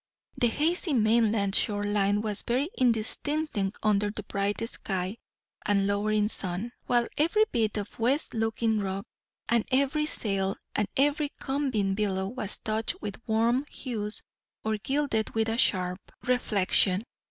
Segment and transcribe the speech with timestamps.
[0.35, 5.17] The hazy mainland shore line was very indistinct under the bright sky
[5.63, 9.05] and lowering sun; while every bit of west looking rock,
[9.47, 14.23] and every sail, and every combing billow was touched with warm hues
[14.63, 17.03] or gilded with a sharp reflection.